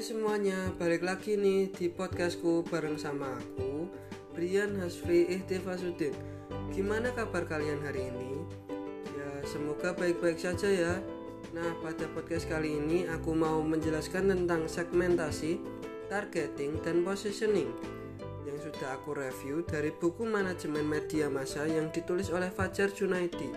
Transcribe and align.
Semuanya, 0.00 0.72
balik 0.80 1.04
lagi 1.04 1.36
nih 1.36 1.76
di 1.76 1.92
podcastku 1.92 2.64
bareng 2.72 2.96
sama 2.96 3.36
aku 3.36 3.84
Brian 4.32 4.80
Hasfi 4.80 5.28
Ihtifasuddin 5.28 6.16
Gimana 6.72 7.12
kabar 7.12 7.44
kalian 7.44 7.84
hari 7.84 8.08
ini? 8.08 8.40
Ya 9.12 9.44
semoga 9.44 9.92
baik-baik 9.92 10.40
saja 10.40 10.72
ya. 10.72 10.94
Nah 11.52 11.76
pada 11.84 12.08
podcast 12.16 12.48
kali 12.48 12.80
ini 12.80 13.04
aku 13.12 13.36
mau 13.36 13.60
menjelaskan 13.60 14.32
tentang 14.32 14.72
segmentasi, 14.72 15.60
targeting, 16.08 16.80
dan 16.80 17.04
positioning 17.04 17.68
Yang 18.48 18.72
sudah 18.72 18.96
aku 18.96 19.20
review 19.20 19.68
dari 19.68 19.92
buku 19.92 20.24
manajemen 20.24 20.88
media 20.88 21.28
massa 21.28 21.68
yang 21.68 21.92
ditulis 21.92 22.32
oleh 22.32 22.48
Fajar 22.48 22.88
Junaidi. 22.88 23.52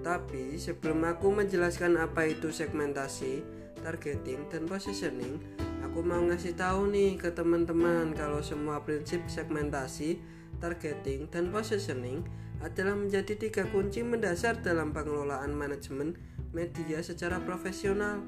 Tapi 0.00 0.56
sebelum 0.56 1.04
aku 1.04 1.28
menjelaskan 1.28 2.00
apa 2.00 2.24
itu 2.24 2.48
segmentasi, 2.48 3.57
targeting, 3.80 4.46
dan 4.50 4.66
positioning, 4.66 5.38
aku 5.86 6.02
mau 6.04 6.20
ngasih 6.20 6.54
tahu 6.58 6.90
nih 6.90 7.16
ke 7.16 7.30
teman-teman 7.32 8.12
kalau 8.12 8.42
semua 8.42 8.82
prinsip 8.82 9.24
segmentasi, 9.30 10.18
targeting, 10.58 11.30
dan 11.30 11.48
positioning 11.54 12.26
adalah 12.58 12.98
menjadi 12.98 13.38
tiga 13.38 13.70
kunci 13.70 14.02
mendasar 14.02 14.58
dalam 14.58 14.90
pengelolaan 14.90 15.54
manajemen 15.54 16.18
media 16.50 16.98
secara 17.00 17.38
profesional. 17.38 18.18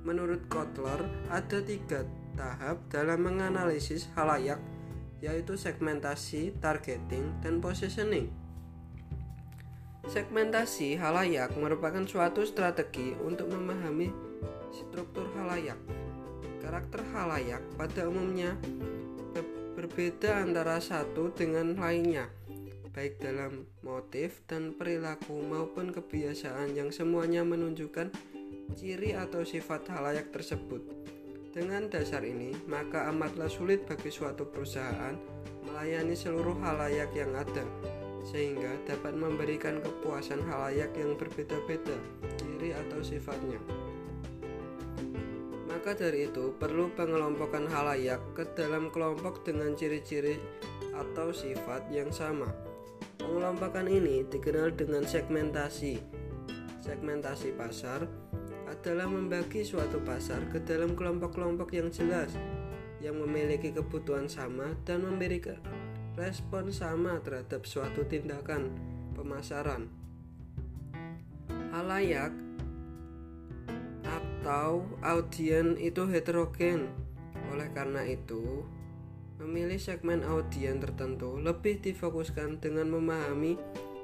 Menurut 0.00 0.48
Kotler, 0.48 1.04
ada 1.28 1.60
tiga 1.60 2.08
tahap 2.32 2.80
dalam 2.88 3.20
menganalisis 3.20 4.08
halayak, 4.16 4.56
yaitu 5.20 5.60
segmentasi, 5.60 6.56
targeting, 6.56 7.36
dan 7.44 7.60
positioning. 7.60 8.39
Segmentasi 10.10 10.98
halayak 10.98 11.54
merupakan 11.54 12.02
suatu 12.02 12.42
strategi 12.42 13.14
untuk 13.22 13.46
memahami 13.54 14.10
struktur 14.74 15.30
halayak. 15.38 15.78
Karakter 16.58 17.06
halayak 17.14 17.62
pada 17.78 18.10
umumnya 18.10 18.58
berbeda 19.78 20.42
antara 20.42 20.82
satu 20.82 21.30
dengan 21.30 21.78
lainnya, 21.78 22.26
baik 22.90 23.22
dalam 23.22 23.70
motif 23.86 24.42
dan 24.50 24.74
perilaku 24.74 25.46
maupun 25.46 25.94
kebiasaan 25.94 26.74
yang 26.74 26.90
semuanya 26.90 27.46
menunjukkan 27.46 28.10
ciri 28.74 29.14
atau 29.14 29.46
sifat 29.46 29.94
halayak 29.94 30.34
tersebut. 30.34 30.82
Dengan 31.54 31.86
dasar 31.86 32.26
ini, 32.26 32.50
maka 32.66 33.06
amatlah 33.14 33.46
sulit 33.46 33.86
bagi 33.86 34.10
suatu 34.10 34.42
perusahaan 34.42 35.14
melayani 35.70 36.18
seluruh 36.18 36.58
halayak 36.66 37.14
yang 37.14 37.30
ada, 37.38 37.62
sehingga 38.30 38.78
dapat 38.86 39.18
memberikan 39.18 39.82
kepuasan 39.82 40.38
halayak 40.46 40.94
yang 40.94 41.18
berbeda-beda, 41.18 41.98
ciri 42.38 42.70
atau 42.70 43.02
sifatnya. 43.02 43.58
Maka 45.66 45.98
dari 45.98 46.30
itu, 46.30 46.54
perlu 46.54 46.94
pengelompokan 46.94 47.66
halayak 47.66 48.22
ke 48.38 48.46
dalam 48.54 48.94
kelompok 48.94 49.42
dengan 49.42 49.74
ciri-ciri 49.74 50.38
atau 50.94 51.34
sifat 51.34 51.90
yang 51.90 52.14
sama. 52.14 52.46
Pengelompokan 53.18 53.90
ini 53.90 54.22
dikenal 54.26 54.78
dengan 54.78 55.02
segmentasi. 55.02 55.98
Segmentasi 56.80 57.54
pasar 57.58 58.06
adalah 58.70 59.10
membagi 59.10 59.66
suatu 59.66 59.98
pasar 60.06 60.46
ke 60.54 60.62
dalam 60.62 60.94
kelompok-kelompok 60.94 61.74
yang 61.74 61.90
jelas 61.90 62.30
yang 63.00 63.16
memiliki 63.16 63.72
kebutuhan 63.72 64.28
sama 64.28 64.76
dan 64.84 65.02
memberikan 65.02 65.79
respon 66.20 66.68
sama 66.68 67.16
terhadap 67.24 67.64
suatu 67.64 68.04
tindakan 68.04 68.76
pemasaran. 69.16 69.88
Halayak 71.72 72.36
atau 74.04 74.84
audien 75.00 75.80
itu 75.80 76.04
heterogen. 76.04 76.92
Oleh 77.48 77.72
karena 77.72 78.04
itu, 78.04 78.68
memilih 79.40 79.80
segmen 79.80 80.20
audien 80.28 80.76
tertentu 80.76 81.40
lebih 81.40 81.80
difokuskan 81.80 82.60
dengan 82.60 82.92
memahami 82.92 83.56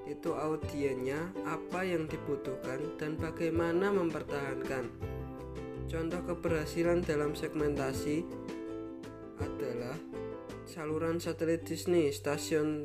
itu 0.07 0.31
audiennya 0.33 1.35
apa 1.45 1.83
yang 1.83 2.07
dibutuhkan 2.07 2.79
dan 2.97 3.19
bagaimana 3.19 3.91
mempertahankan. 3.91 4.87
Contoh 5.91 6.23
keberhasilan 6.27 7.03
dalam 7.03 7.35
segmentasi 7.35 8.23
adalah 9.43 9.66
saluran 10.77 11.17
satelit 11.17 11.65
Disney, 11.65 12.13
stasiun 12.13 12.85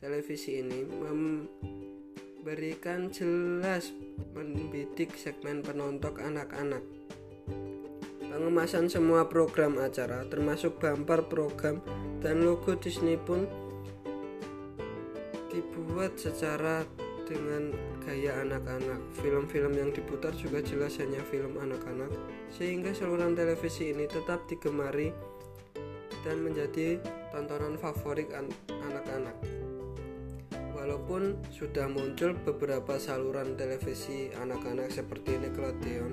televisi 0.00 0.64
ini 0.64 0.88
berikan 2.40 3.12
jelas 3.12 3.92
mendidik 4.32 5.12
segmen 5.20 5.60
penonton 5.60 6.16
anak-anak. 6.16 6.80
Pengemasan 8.16 8.88
semua 8.88 9.28
program 9.28 9.76
acara 9.76 10.24
termasuk 10.24 10.80
bumper 10.80 11.28
program 11.28 11.84
dan 12.24 12.48
logo 12.48 12.80
Disney 12.80 13.20
pun 13.20 13.44
dibuat 15.52 16.16
secara 16.16 16.80
dengan 17.28 17.76
gaya 18.08 18.40
anak-anak. 18.40 19.20
Film-film 19.20 19.76
yang 19.76 19.92
diputar 19.92 20.32
juga 20.32 20.64
jelas 20.64 20.96
hanya 20.96 21.20
film 21.28 21.60
anak-anak 21.60 22.08
sehingga 22.48 22.96
saluran 22.96 23.36
televisi 23.36 23.92
ini 23.92 24.08
tetap 24.08 24.48
digemari 24.48 25.12
dan 26.22 26.42
menjadi 26.42 27.02
tontonan 27.34 27.78
favorit 27.78 28.30
anak-anak. 28.32 29.36
Walaupun 30.72 31.38
sudah 31.54 31.86
muncul 31.86 32.34
beberapa 32.42 32.98
saluran 32.98 33.54
televisi 33.54 34.34
anak-anak 34.34 34.90
seperti 34.90 35.38
Nickelodeon 35.38 36.12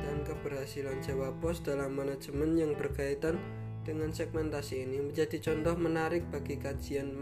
dan 0.00 0.16
keberhasilan 0.24 1.04
Jawa 1.04 1.34
Pos 1.36 1.60
dalam 1.60 1.92
manajemen 1.92 2.56
yang 2.56 2.72
berkaitan 2.72 3.36
dengan 3.84 4.10
segmentasi 4.10 4.88
ini 4.88 4.98
menjadi 4.98 5.38
contoh 5.38 5.76
menarik 5.76 6.24
bagi 6.32 6.56
kajian 6.56 7.12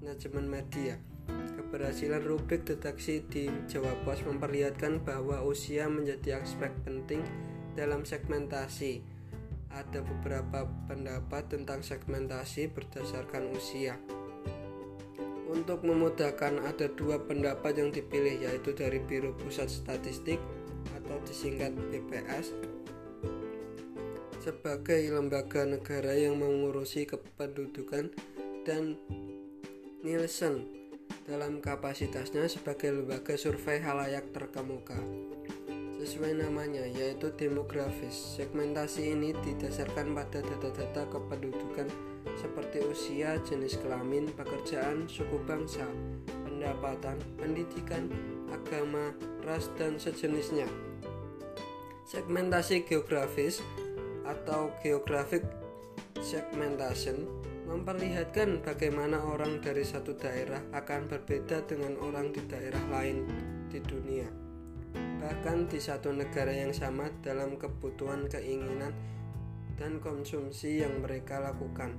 manajemen 0.00 0.48
media. 0.48 0.96
Keberhasilan 1.28 2.24
rubrik 2.24 2.64
deteksi 2.64 3.22
di 3.28 3.52
Jawa 3.68 3.92
Pos 4.02 4.24
memperlihatkan 4.24 5.04
bahwa 5.04 5.44
usia 5.44 5.86
menjadi 5.92 6.40
aspek 6.40 6.72
penting 6.88 7.22
dalam 7.78 8.02
segmentasi. 8.02 9.11
Ada 9.72 10.04
beberapa 10.04 10.68
pendapat 10.88 11.48
tentang 11.48 11.80
segmentasi 11.80 12.68
berdasarkan 12.72 13.52
usia. 13.56 13.96
Untuk 15.48 15.84
memudahkan 15.84 16.64
ada 16.64 16.88
dua 16.92 17.20
pendapat 17.20 17.76
yang 17.76 17.92
dipilih 17.92 18.40
yaitu 18.40 18.72
dari 18.72 19.00
Biro 19.00 19.36
Pusat 19.36 19.68
Statistik 19.68 20.40
atau 20.96 21.16
disingkat 21.28 21.76
BPS 21.92 22.56
sebagai 24.42 24.98
lembaga 25.06 25.62
negara 25.62 26.18
yang 26.18 26.34
mengurusi 26.34 27.06
kependudukan 27.06 28.10
dan 28.66 28.98
Nielsen 30.02 30.66
dalam 31.30 31.62
kapasitasnya 31.62 32.50
sebagai 32.50 32.90
lembaga 32.90 33.38
survei 33.38 33.78
halayak 33.78 34.34
terkemuka. 34.34 34.98
Sesuai 36.02 36.34
namanya 36.34 36.82
yaitu 36.82 37.30
demografis, 37.38 38.34
segmentasi 38.34 39.14
ini 39.14 39.30
didasarkan 39.38 40.18
pada 40.18 40.42
data-data 40.42 41.06
kependudukan 41.06 41.86
seperti 42.34 42.82
usia, 42.82 43.38
jenis 43.46 43.78
kelamin, 43.78 44.26
pekerjaan, 44.34 45.06
suku 45.06 45.38
bangsa, 45.46 45.86
pendapatan, 46.42 47.22
pendidikan, 47.38 48.10
agama, 48.50 49.14
ras, 49.46 49.70
dan 49.78 49.94
sejenisnya. 49.94 50.66
Segmentasi 52.02 52.82
geografis 52.82 53.62
atau 54.26 54.74
geographic 54.82 55.46
segmentation 56.18 57.30
memperlihatkan 57.70 58.58
bagaimana 58.58 59.22
orang 59.22 59.62
dari 59.62 59.86
satu 59.86 60.18
daerah 60.18 60.66
akan 60.74 61.06
berbeda 61.06 61.62
dengan 61.70 61.94
orang 62.02 62.34
di 62.34 62.42
daerah 62.50 62.82
lain 62.90 63.22
di 63.70 63.78
dunia. 63.78 64.51
Bahkan 65.22 65.70
di 65.70 65.78
satu 65.78 66.10
negara 66.10 66.50
yang 66.50 66.74
sama 66.74 67.06
dalam 67.22 67.54
kebutuhan, 67.54 68.26
keinginan, 68.26 68.90
dan 69.78 70.02
konsumsi 70.02 70.82
yang 70.82 70.98
mereka 70.98 71.38
lakukan. 71.38 71.94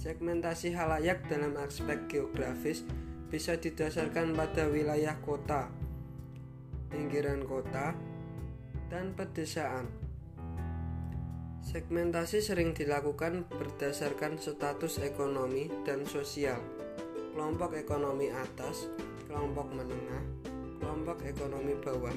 Segmentasi 0.00 0.72
halayak 0.72 1.28
dalam 1.28 1.52
aspek 1.60 2.08
geografis 2.08 2.84
bisa 3.28 3.60
didasarkan 3.60 4.32
pada 4.32 4.68
wilayah 4.72 5.16
kota, 5.20 5.68
pinggiran 6.88 7.44
kota, 7.44 7.92
dan 8.88 9.12
pedesaan. 9.12 9.88
Segmentasi 11.66 12.38
sering 12.38 12.72
dilakukan 12.72 13.50
berdasarkan 13.50 14.38
status 14.38 15.02
ekonomi 15.02 15.66
dan 15.82 16.06
sosial, 16.06 16.62
kelompok 17.34 17.74
ekonomi 17.74 18.30
atas, 18.30 18.86
kelompok 19.26 19.74
menengah, 19.74 20.45
kelompok 21.06 21.30
ekonomi 21.30 21.74
bawah. 21.78 22.16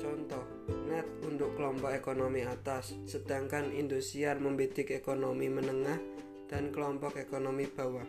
Contoh, 0.00 0.44
net 0.88 1.04
untuk 1.20 1.52
kelompok 1.52 1.92
ekonomi 1.92 2.40
atas, 2.48 2.96
sedangkan 3.04 3.76
Indosiar 3.76 4.40
membidik 4.40 4.88
ekonomi 4.88 5.52
menengah 5.52 6.00
dan 6.48 6.72
kelompok 6.72 7.20
ekonomi 7.20 7.68
bawah. 7.68 8.08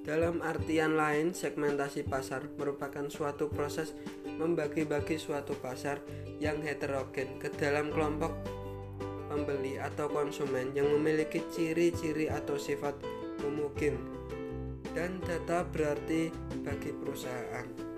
Dalam 0.00 0.40
artian 0.40 0.96
lain, 0.96 1.36
segmentasi 1.36 2.08
pasar 2.08 2.56
merupakan 2.56 3.04
suatu 3.12 3.52
proses 3.52 3.92
membagi-bagi 4.24 5.20
suatu 5.20 5.60
pasar 5.60 6.00
yang 6.40 6.64
heterogen 6.64 7.36
ke 7.36 7.52
dalam 7.52 7.92
kelompok 7.92 8.32
pembeli 9.28 9.76
atau 9.76 10.08
konsumen 10.08 10.72
yang 10.72 10.88
memiliki 10.88 11.44
ciri-ciri 11.52 12.32
atau 12.32 12.56
sifat 12.56 12.96
mungkin 13.44 13.92
dan 14.96 15.20
data 15.20 15.68
berarti 15.68 16.32
bagi 16.64 16.96
perusahaan. 16.96 17.91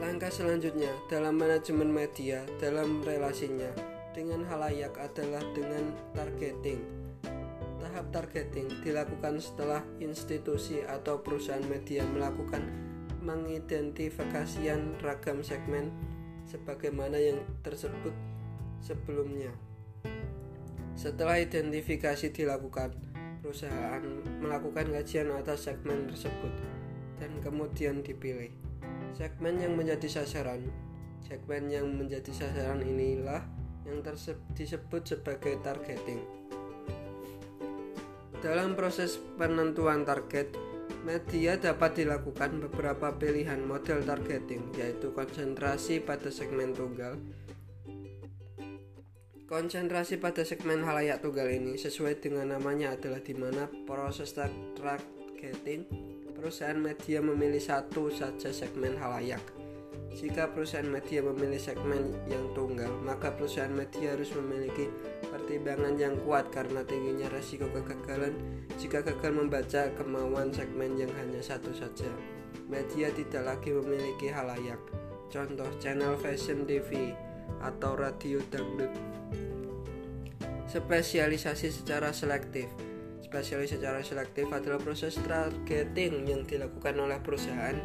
Langkah 0.00 0.32
selanjutnya 0.32 0.88
dalam 1.12 1.36
manajemen 1.36 1.92
media 1.92 2.40
dalam 2.56 3.04
relasinya 3.04 3.68
dengan 4.16 4.48
halayak 4.48 4.96
adalah 4.96 5.44
dengan 5.52 5.92
targeting. 6.16 6.80
Tahap 7.84 8.08
targeting 8.08 8.80
dilakukan 8.80 9.36
setelah 9.44 9.84
institusi 10.00 10.80
atau 10.88 11.20
perusahaan 11.20 11.60
media 11.68 12.00
melakukan 12.08 12.64
mengidentifikasian 13.20 14.96
ragam 15.04 15.44
segmen 15.44 15.92
sebagaimana 16.48 17.20
yang 17.20 17.44
tersebut 17.60 18.16
sebelumnya. 18.80 19.52
Setelah 20.96 21.44
identifikasi 21.44 22.32
dilakukan, 22.32 22.96
perusahaan 23.44 24.00
melakukan 24.40 24.96
kajian 24.96 25.28
atas 25.36 25.68
segmen 25.68 26.08
tersebut 26.08 26.56
dan 27.20 27.36
kemudian 27.44 28.00
dipilih. 28.00 28.59
Segmen 29.14 29.58
yang 29.58 29.74
menjadi 29.74 30.06
sasaran, 30.06 30.66
segmen 31.26 31.66
yang 31.66 31.86
menjadi 31.90 32.30
sasaran 32.30 32.82
inilah 32.82 33.42
yang 33.82 34.00
disebut 34.54 35.02
sebagai 35.02 35.58
targeting. 35.64 36.22
Dalam 38.40 38.72
proses 38.72 39.20
penentuan 39.36 40.06
target, 40.06 40.54
media 41.04 41.60
dapat 41.60 42.04
dilakukan 42.04 42.62
beberapa 42.70 43.12
pilihan 43.18 43.60
model 43.60 44.00
targeting, 44.06 44.72
yaitu 44.78 45.12
konsentrasi 45.12 46.00
pada 46.00 46.32
segmen 46.32 46.72
tunggal, 46.72 47.20
Konsentrasi 49.50 50.22
pada 50.22 50.46
segmen 50.46 50.86
halayak 50.86 51.26
tunggal 51.26 51.50
ini 51.50 51.74
sesuai 51.74 52.22
dengan 52.22 52.54
namanya 52.54 52.94
adalah 52.94 53.18
di 53.18 53.34
mana 53.34 53.66
proses 53.82 54.30
targeting 54.30 55.90
perusahaan 56.40 56.80
media 56.80 57.20
memilih 57.20 57.60
satu 57.60 58.08
saja 58.08 58.48
segmen 58.48 58.96
halayak. 58.96 59.44
Jika 60.16 60.48
perusahaan 60.56 60.88
media 60.88 61.20
memilih 61.20 61.60
segmen 61.60 62.16
yang 62.32 62.56
tunggal, 62.56 62.88
maka 63.04 63.36
perusahaan 63.36 63.70
media 63.70 64.16
harus 64.16 64.32
memiliki 64.32 64.88
pertimbangan 65.28 66.00
yang 66.00 66.16
kuat 66.24 66.48
karena 66.48 66.80
tingginya 66.88 67.28
resiko 67.28 67.68
kegagalan 67.68 68.32
jika 68.80 69.04
gagal 69.04 69.36
membaca 69.36 69.92
kemauan 70.00 70.48
segmen 70.50 70.96
yang 70.96 71.12
hanya 71.20 71.44
satu 71.44 71.76
saja. 71.76 72.08
Media 72.72 73.12
tidak 73.12 73.44
lagi 73.44 73.76
memiliki 73.76 74.32
halayak. 74.32 74.80
Contoh 75.28 75.68
channel 75.78 76.16
fashion 76.18 76.66
TV 76.66 77.14
atau 77.62 77.94
radio 77.94 78.42
dangdut 78.50 78.90
Spesialisasi 80.66 81.70
secara 81.70 82.10
selektif 82.10 82.89
Spesialisasi 83.30 83.78
secara 83.78 84.02
selektif 84.02 84.50
adalah 84.50 84.82
proses 84.82 85.14
targeting 85.22 86.26
yang 86.26 86.42
dilakukan 86.42 86.98
oleh 86.98 87.14
perusahaan 87.22 87.78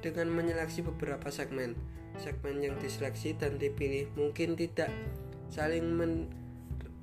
dengan 0.00 0.32
menyeleksi 0.32 0.80
beberapa 0.88 1.28
segmen. 1.28 1.76
Segmen 2.16 2.64
yang 2.64 2.80
diseleksi 2.80 3.36
dan 3.36 3.60
dipilih 3.60 4.08
mungkin 4.16 4.56
tidak 4.56 4.88
saling 5.52 5.84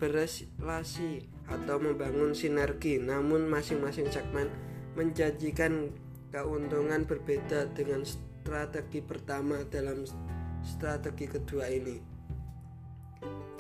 berrelasi 0.02 1.30
atau 1.46 1.78
membangun 1.78 2.34
sinergi, 2.34 2.98
namun 2.98 3.46
masing-masing 3.46 4.10
segmen 4.10 4.50
menjanjikan 4.98 5.94
keuntungan 6.34 7.06
berbeda 7.06 7.70
dengan 7.78 8.02
strategi 8.10 9.06
pertama 9.06 9.62
dalam 9.70 10.02
strategi 10.66 11.30
kedua 11.30 11.70
ini. 11.70 12.02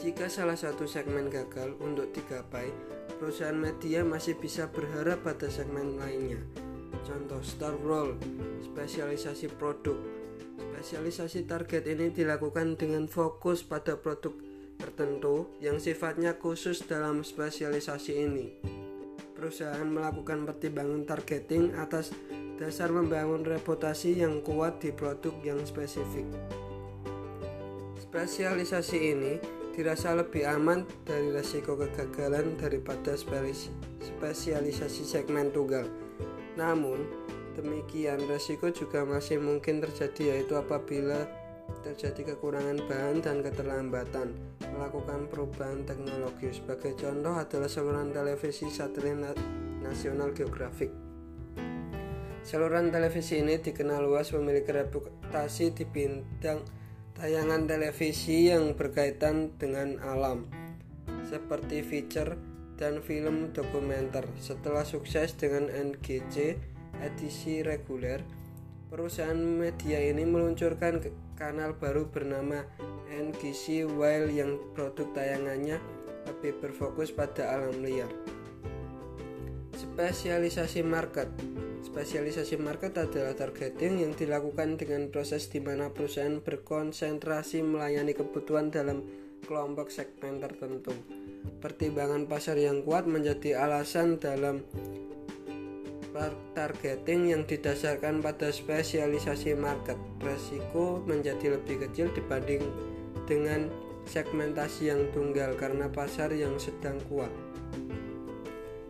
Jika 0.01 0.25
salah 0.25 0.57
satu 0.57 0.89
segmen 0.89 1.29
gagal 1.29 1.77
untuk 1.79 2.09
digapai, 2.11 2.92
perusahaan 3.19 3.55
media 3.55 4.03
masih 4.03 4.35
bisa 4.35 4.67
berharap 4.71 5.23
pada 5.23 5.47
segmen 5.47 5.95
lainnya. 5.95 6.39
Contoh 7.03 7.39
star 7.43 7.75
role, 7.79 8.15
spesialisasi 8.63 9.51
produk. 9.59 9.95
Spesialisasi 10.59 11.47
target 11.47 11.87
ini 11.87 12.11
dilakukan 12.11 12.75
dengan 12.75 13.07
fokus 13.07 13.63
pada 13.63 13.95
produk 13.95 14.35
tertentu 14.77 15.47
yang 15.63 15.79
sifatnya 15.79 16.35
khusus 16.35 16.83
dalam 16.83 17.23
spesialisasi 17.23 18.13
ini. 18.19 18.47
Perusahaan 19.33 19.87
melakukan 19.87 20.43
pertimbangan 20.43 21.07
targeting 21.07 21.75
atas 21.79 22.11
dasar 22.59 22.91
membangun 22.91 23.43
reputasi 23.43 24.19
yang 24.19 24.43
kuat 24.43 24.83
di 24.83 24.91
produk 24.91 25.33
yang 25.41 25.59
spesifik. 25.63 26.27
Spesialisasi 27.99 28.97
ini 28.99 29.33
dirasa 29.73 30.13
lebih 30.13 30.45
aman 30.45 30.85
dari 31.01 31.33
resiko 31.33 31.73
kegagalan 31.73 32.53
daripada 32.61 33.17
spesialisasi 33.17 35.03
segmen 35.03 35.49
tunggal. 35.49 35.89
Namun, 36.53 37.09
demikian 37.57 38.21
resiko 38.29 38.69
juga 38.69 39.01
masih 39.01 39.41
mungkin 39.41 39.81
terjadi 39.81 40.37
yaitu 40.37 40.53
apabila 40.53 41.25
terjadi 41.81 42.35
kekurangan 42.35 42.85
bahan 42.85 43.17
dan 43.25 43.41
keterlambatan 43.41 44.37
melakukan 44.61 45.25
perubahan 45.27 45.81
teknologi. 45.83 46.53
Sebagai 46.53 46.93
contoh 46.93 47.33
adalah 47.33 47.69
saluran 47.69 48.13
televisi 48.13 48.69
satelit 48.69 49.35
nasional 49.81 50.31
geografik. 50.37 50.93
Saluran 52.43 52.91
televisi 52.91 53.39
ini 53.39 53.55
dikenal 53.55 54.03
luas 54.03 54.35
memiliki 54.35 54.69
reputasi 54.75 55.71
di 55.71 55.87
bintang 55.87 56.82
tayangan 57.13 57.69
televisi 57.69 58.49
yang 58.49 58.73
berkaitan 58.73 59.53
dengan 59.61 60.01
alam, 60.01 60.49
seperti 61.29 61.85
feature 61.85 62.33
dan 62.77 63.05
film 63.05 63.53
dokumenter. 63.53 64.25
Setelah 64.41 64.81
sukses 64.81 65.37
dengan 65.37 65.69
NGC 65.69 66.57
edisi 67.05 67.61
reguler, 67.61 68.25
perusahaan 68.89 69.37
media 69.37 70.01
ini 70.01 70.25
meluncurkan 70.25 71.05
kanal 71.37 71.77
baru 71.77 72.09
bernama 72.09 72.65
NGC 73.13 73.85
Wild 73.85 74.33
yang 74.33 74.57
produk 74.73 75.05
tayangannya 75.13 75.77
lebih 76.25 76.57
berfokus 76.65 77.13
pada 77.13 77.61
alam 77.61 77.77
liar. 77.85 78.09
Spesialisasi 79.77 80.81
market 80.81 81.29
Spesialisasi 81.83 82.55
market 82.63 82.95
adalah 82.95 83.35
targeting 83.35 84.07
yang 84.07 84.15
dilakukan 84.15 84.79
dengan 84.79 85.11
proses 85.11 85.51
di 85.51 85.59
mana 85.59 85.91
perusahaan 85.91 86.39
berkonsentrasi 86.39 87.59
melayani 87.59 88.15
kebutuhan 88.15 88.71
dalam 88.71 89.03
kelompok 89.43 89.91
segmen 89.91 90.39
tertentu. 90.39 90.95
Pertimbangan 91.59 92.23
pasar 92.25 92.55
yang 92.55 92.87
kuat 92.87 93.03
menjadi 93.03 93.59
alasan 93.59 94.15
dalam 94.15 94.63
targeting 96.55 97.35
yang 97.35 97.43
didasarkan 97.43 98.23
pada 98.23 98.53
spesialisasi 98.53 99.57
market. 99.59 99.99
Resiko 100.23 101.03
menjadi 101.03 101.59
lebih 101.59 101.83
kecil 101.89 102.13
dibanding 102.15 102.63
dengan 103.27 103.67
segmentasi 104.07 104.93
yang 104.93 105.09
tunggal 105.11 105.55
karena 105.59 105.91
pasar 105.91 106.31
yang 106.31 106.55
sedang 106.61 107.01
kuat. 107.11 107.31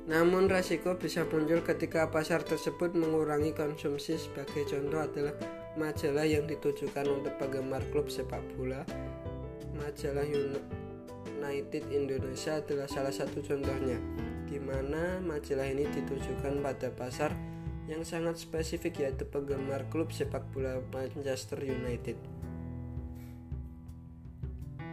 Namun 0.03 0.51
resiko 0.51 0.99
bisa 0.99 1.23
muncul 1.23 1.63
ketika 1.63 2.11
pasar 2.11 2.43
tersebut 2.43 2.91
mengurangi 2.91 3.55
konsumsi 3.55 4.19
sebagai 4.19 4.67
contoh 4.67 4.99
adalah 4.99 5.31
majalah 5.79 6.27
yang 6.27 6.43
ditujukan 6.43 7.07
untuk 7.07 7.39
penggemar 7.39 7.79
klub 7.87 8.11
sepak 8.11 8.43
bola. 8.59 8.83
Majalah 9.79 10.27
United 10.27 11.87
Indonesia 11.87 12.59
adalah 12.59 12.91
salah 12.91 13.15
satu 13.15 13.39
contohnya, 13.39 13.95
di 14.43 14.59
mana 14.59 15.23
majalah 15.23 15.71
ini 15.71 15.87
ditujukan 15.87 16.59
pada 16.59 16.91
pasar 16.91 17.31
yang 17.87 18.03
sangat 18.03 18.39
spesifik 18.39 19.07
yaitu 19.07 19.23
penggemar 19.23 19.87
klub 19.87 20.11
sepak 20.11 20.43
bola 20.51 20.83
Manchester 20.91 21.63
United. 21.63 22.19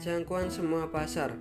Jangkauan 0.00 0.49
semua 0.49 0.88
pasar 0.88 1.35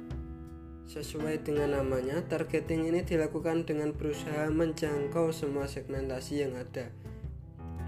Sesuai 0.90 1.46
dengan 1.46 1.78
namanya, 1.78 2.26
targeting 2.26 2.90
ini 2.90 3.06
dilakukan 3.06 3.62
dengan 3.62 3.94
berusaha 3.94 4.50
menjangkau 4.50 5.30
semua 5.30 5.70
segmentasi 5.70 6.42
yang 6.42 6.58
ada. 6.58 6.90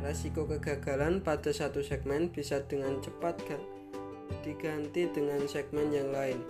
Resiko 0.06 0.46
kegagalan 0.46 1.26
pada 1.26 1.50
satu 1.50 1.82
segmen 1.82 2.30
bisa 2.30 2.62
dengan 2.70 3.02
cepat 3.02 3.42
diganti 4.46 5.10
dengan 5.10 5.42
segmen 5.50 5.90
yang 5.90 6.14
lain. 6.14 6.46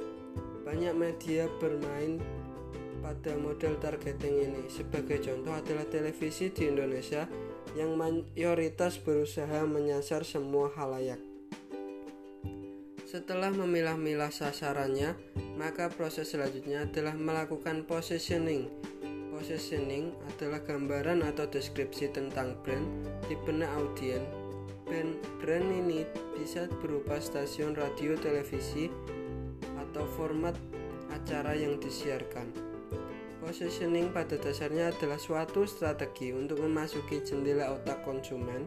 Banyak 0.68 0.92
media 0.92 1.48
bermain 1.64 2.20
pada 3.00 3.32
model 3.40 3.80
targeting 3.80 4.52
ini. 4.52 4.68
Sebagai 4.68 5.24
contoh 5.24 5.56
adalah 5.56 5.88
televisi 5.88 6.52
di 6.52 6.68
Indonesia 6.68 7.32
yang 7.80 7.96
mayoritas 7.96 9.00
berusaha 9.00 9.64
menyasar 9.64 10.28
semua 10.28 10.68
halayak. 10.76 11.32
Setelah 13.08 13.52
memilah-milah 13.52 14.32
sasarannya, 14.32 15.16
maka 15.62 15.94
proses 15.94 16.34
selanjutnya 16.34 16.90
adalah 16.90 17.14
melakukan 17.14 17.86
positioning. 17.86 18.66
Positioning 19.30 20.10
adalah 20.34 20.58
gambaran 20.66 21.22
atau 21.22 21.46
deskripsi 21.46 22.10
tentang 22.10 22.58
brand 22.66 22.90
di 23.30 23.38
benak 23.46 23.70
audiens. 23.78 24.26
Brand, 24.90 25.14
brand 25.38 25.70
ini 25.70 26.02
bisa 26.34 26.66
berupa 26.82 27.22
stasiun 27.22 27.78
radio, 27.78 28.18
televisi, 28.18 28.90
atau 29.78 30.04
format 30.18 30.58
acara 31.14 31.54
yang 31.54 31.78
disiarkan. 31.78 32.50
Positioning 33.46 34.10
pada 34.10 34.42
dasarnya 34.42 34.90
adalah 34.90 35.22
suatu 35.22 35.70
strategi 35.70 36.34
untuk 36.34 36.58
memasuki 36.58 37.22
jendela 37.22 37.70
otak 37.70 38.02
konsumen. 38.02 38.66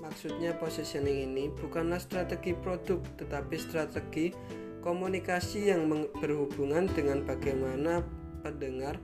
Maksudnya 0.00 0.56
positioning 0.56 1.28
ini 1.28 1.52
bukanlah 1.52 2.00
strategi 2.00 2.56
produk, 2.56 3.00
tetapi 3.20 3.56
strategi 3.60 4.32
komunikasi 4.80 5.72
yang 5.72 5.88
berhubungan 6.20 6.88
dengan 6.92 7.24
bagaimana 7.24 8.04
pendengar 8.40 8.96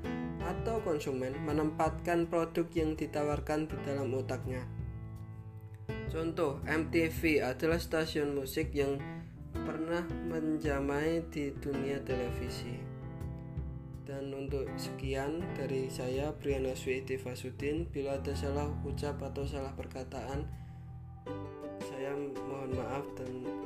atau 0.47 0.81
konsumen 0.81 1.37
menempatkan 1.45 2.29
produk 2.31 2.67
yang 2.73 2.97
ditawarkan 2.97 3.69
di 3.69 3.77
dalam 3.85 4.13
otaknya. 4.15 4.65
Contoh, 6.07 6.63
MTV 6.65 7.43
adalah 7.43 7.77
stasiun 7.77 8.35
musik 8.35 8.73
yang 8.73 8.97
pernah 9.53 10.07
menjamai 10.31 11.27
di 11.29 11.51
dunia 11.53 12.01
televisi. 12.07 12.79
Dan 14.07 14.31
untuk 14.31 14.71
sekian 14.79 15.43
dari 15.59 15.91
saya 15.91 16.31
Briana 16.31 16.79
Suiti 16.79 17.19
Fasudin, 17.19 17.91
bila 17.91 18.23
ada 18.23 18.31
salah 18.39 18.71
ucap 18.87 19.19
atau 19.19 19.43
salah 19.43 19.75
perkataan, 19.75 20.47
saya 21.83 22.15
mohon 22.15 22.71
maaf 22.71 23.03
dan 23.19 23.66